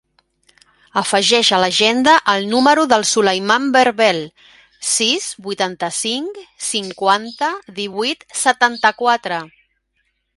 [0.99, 4.21] Afegeix a l'agenda el número del Sulaiman Berbel:
[4.93, 6.41] sis, vuitanta-cinc,
[6.73, 9.43] cinquanta, divuit, setanta-quatre.